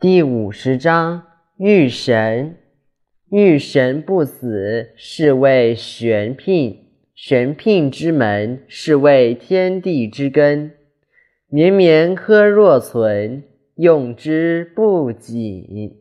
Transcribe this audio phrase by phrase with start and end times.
[0.00, 1.24] 第五十章：
[1.56, 2.54] 遇神，
[3.32, 6.76] 遇神不死，是谓玄牝。
[7.16, 10.70] 玄牝之门，是谓天地之根。
[11.48, 13.42] 绵绵呵若存，
[13.74, 15.96] 用之不尽。